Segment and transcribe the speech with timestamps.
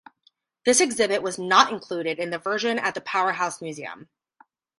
[0.65, 4.09] This exhibit was not included in the version at the Powerhouse Museum.